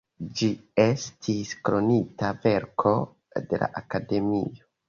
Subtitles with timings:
[0.37, 0.47] Ĝi
[0.83, 2.97] estis Kronita Verko
[3.53, 4.69] de la Akademio.